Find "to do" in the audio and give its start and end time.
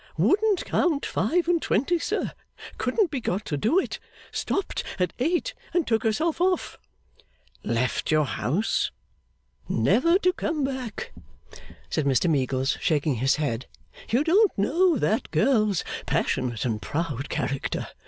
3.45-3.77